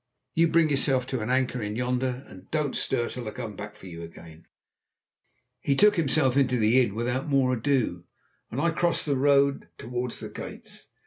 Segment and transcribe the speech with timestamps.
[0.33, 3.85] You bring yourself to an anchor in yonder, and don't stir till I come for
[3.85, 4.47] you again."
[5.59, 8.05] He took himself into the inn without more ado,
[8.49, 10.89] and I crossed the road towards the gates.